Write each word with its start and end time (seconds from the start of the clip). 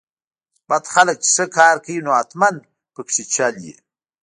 بد 0.69 0.83
خلک 0.93 1.17
چې 1.23 1.29
ښه 1.35 1.45
کار 1.57 1.75
کوي 1.85 1.99
نو 2.05 2.11
حتماً 2.19 2.49
پکې 2.93 3.23
چل 3.33 3.53
وي. 3.63 3.75